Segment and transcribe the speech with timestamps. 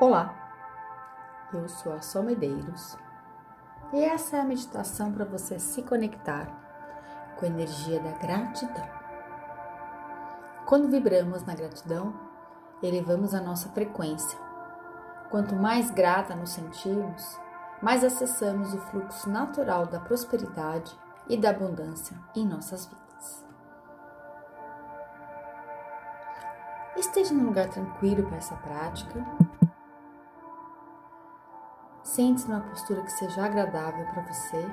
[0.00, 0.32] Olá,
[1.52, 2.96] eu sou a Sol Medeiros
[3.92, 6.46] e essa é a meditação para você se conectar
[7.36, 8.88] com a energia da gratidão.
[10.66, 12.14] Quando vibramos na gratidão,
[12.80, 14.38] elevamos a nossa frequência.
[15.30, 17.36] Quanto mais grata nos sentimos,
[17.82, 20.96] mais acessamos o fluxo natural da prosperidade
[21.28, 23.44] e da abundância em nossas vidas.
[26.96, 29.26] Esteja num lugar tranquilo para essa prática
[32.18, 34.68] Sente-se numa postura que seja agradável para você.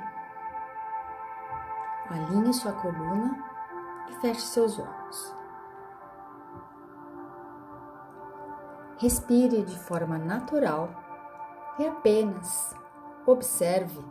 [2.09, 3.37] Alinhe sua coluna
[4.09, 5.35] e feche seus olhos.
[8.97, 10.89] Respire de forma natural
[11.77, 12.75] e apenas
[13.27, 14.03] observe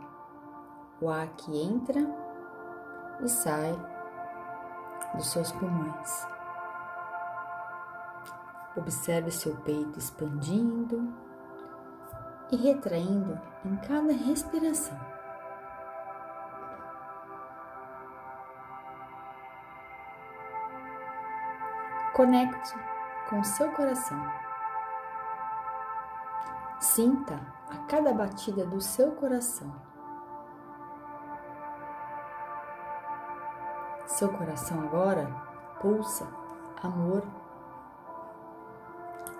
[1.01, 1.99] o ar que entra
[3.19, 3.77] e sai
[5.13, 6.25] dos seus pulmões.
[8.77, 11.13] Observe seu peito expandindo
[12.55, 14.97] e retraindo em cada respiração.
[22.13, 22.73] Conecte
[23.29, 24.17] com seu coração.
[26.79, 27.37] Sinta
[27.69, 29.75] a cada batida do seu coração.
[34.05, 35.27] Seu coração agora
[35.81, 36.25] pulsa
[36.81, 37.21] amor.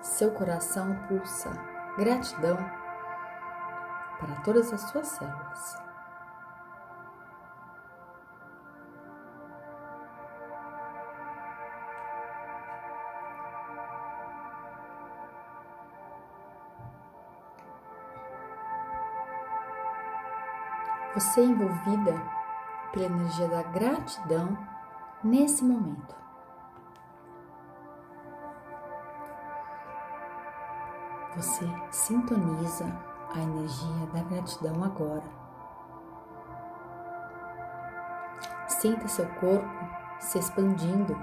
[0.02, 1.50] Seu coração pulsa
[1.98, 2.85] gratidão
[4.20, 5.86] para todas as suas células.
[21.16, 22.22] Você é envolvida
[22.92, 24.58] pela energia da gratidão
[25.24, 26.16] nesse momento.
[31.38, 32.86] Você sintoniza
[33.36, 35.24] a energia da gratidão agora.
[38.68, 39.68] Sinta seu corpo
[40.20, 41.16] se expandindo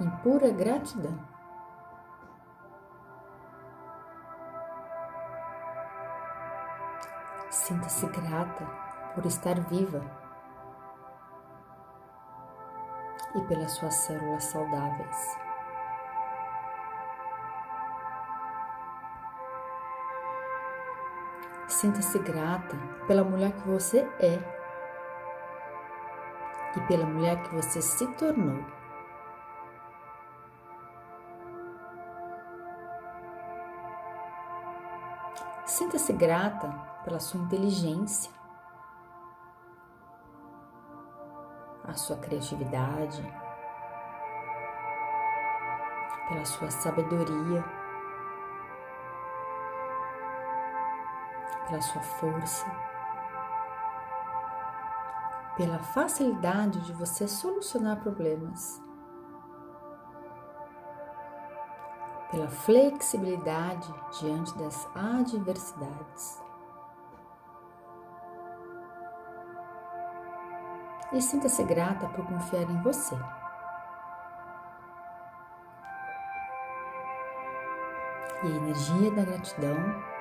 [0.00, 1.18] em pura gratidão.
[7.50, 8.66] Sinta-se grata
[9.14, 10.02] por estar viva
[13.34, 15.45] e pelas suas células saudáveis.
[21.80, 22.74] Sinta-se grata
[23.06, 24.38] pela mulher que você é
[26.74, 28.64] e pela mulher que você se tornou.
[35.66, 36.66] Sinta-se grata
[37.04, 38.32] pela sua inteligência,
[41.84, 43.22] a sua criatividade,
[46.26, 47.85] pela sua sabedoria.
[51.66, 52.66] Pela sua força,
[55.56, 58.82] pela facilidade de você solucionar problemas,
[62.30, 66.42] pela flexibilidade diante das adversidades.
[71.12, 73.16] E sinta-se grata por confiar em você.
[78.42, 80.15] E a energia da gratidão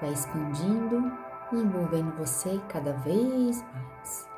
[0.00, 1.12] vai expandindo
[1.52, 4.28] e envolvendo você cada vez mais.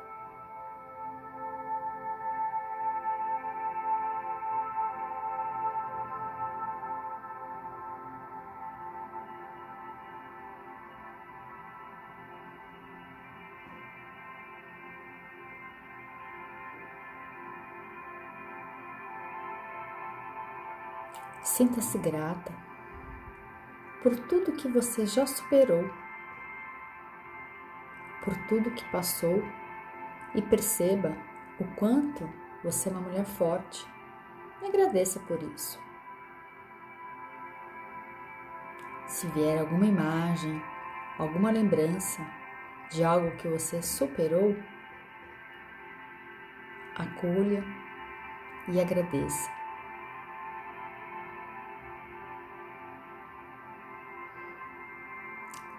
[21.43, 22.66] Sinta-se grata
[24.01, 25.89] por tudo que você já superou,
[28.23, 29.43] por tudo que passou
[30.35, 31.15] e perceba
[31.59, 32.29] o quanto
[32.63, 33.87] você é uma mulher forte
[34.61, 35.79] e agradeça por isso.
[39.07, 40.61] Se vier alguma imagem,
[41.17, 42.21] alguma lembrança
[42.91, 44.55] de algo que você superou,
[46.95, 47.63] acolha
[48.67, 49.56] e agradeça.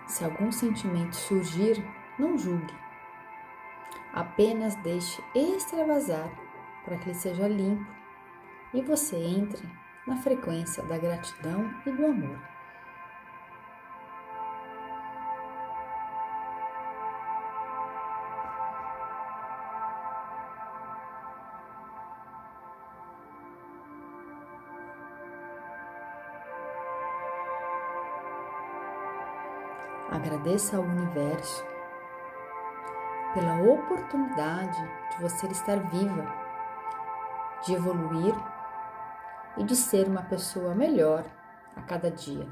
[0.08, 1.84] Se algum sentimento surgir,
[2.18, 2.74] não julgue.
[4.12, 6.30] Apenas deixe extravasar
[6.84, 7.86] para que ele seja limpo
[8.72, 9.68] e você entre
[10.06, 12.57] na frequência da gratidão e do amor.
[30.10, 31.64] Agradeça ao universo
[33.34, 36.26] pela oportunidade de você estar viva,
[37.64, 38.34] de evoluir
[39.58, 41.24] e de ser uma pessoa melhor
[41.76, 42.46] a cada dia.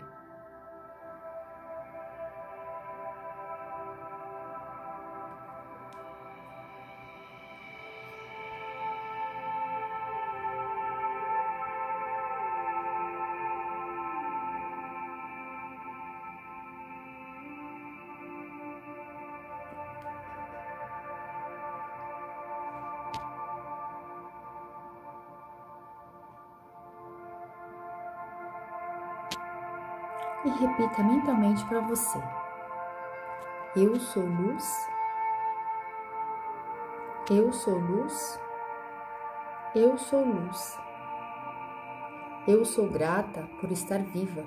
[30.46, 32.22] E repita mentalmente para você:
[33.74, 34.88] Eu sou luz,
[37.28, 38.40] eu sou luz,
[39.74, 40.78] eu sou luz.
[42.46, 44.44] Eu sou grata por estar viva.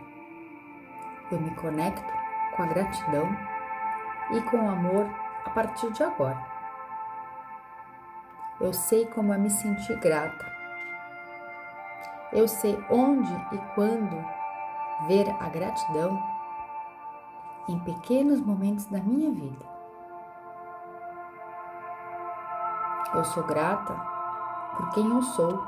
[1.29, 2.13] Eu me conecto
[2.55, 3.27] com a gratidão
[4.31, 5.05] e com o amor
[5.45, 6.41] a partir de agora.
[8.61, 10.45] Eu sei como é me sentir grata.
[12.31, 14.38] Eu sei onde e quando
[15.07, 16.21] ver a gratidão
[17.67, 19.65] em pequenos momentos da minha vida.
[23.13, 23.93] Eu sou grata
[24.75, 25.63] por quem eu sou,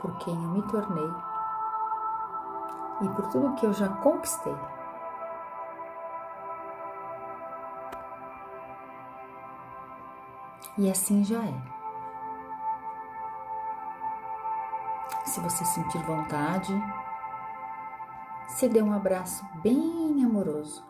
[0.00, 1.10] por quem eu me tornei
[3.00, 4.56] e por tudo que eu já conquistei.
[10.76, 11.62] E assim já é.
[15.26, 16.72] Se você sentir vontade,
[18.48, 20.84] se dê um abraço bem amoroso.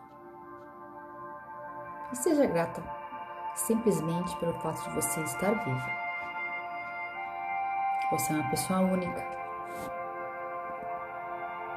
[2.11, 2.81] E seja grata
[3.53, 5.89] simplesmente pelo fato de você estar viva.
[8.11, 9.23] Você é uma pessoa única.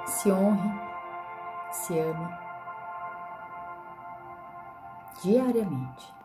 [0.07, 0.71] Se honre,
[1.71, 2.39] se ame
[5.23, 6.22] diariamente.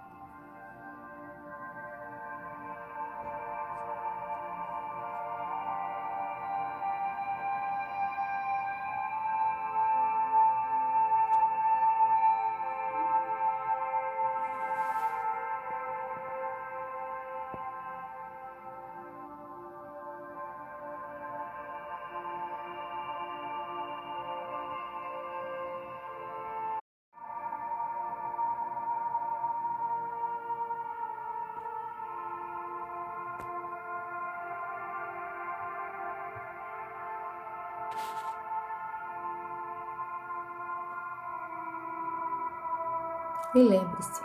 [43.56, 44.22] E lembre-se,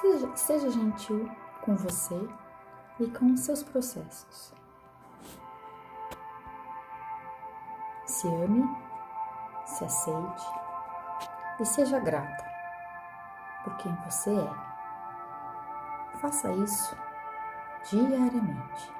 [0.00, 1.30] seja, seja gentil
[1.62, 2.28] com você
[2.98, 4.52] e com seus processos.
[8.06, 8.68] Se ame,
[9.64, 10.46] se aceite
[11.60, 12.44] e seja grata
[13.64, 16.18] por quem você é.
[16.18, 16.96] Faça isso
[17.90, 18.99] diariamente.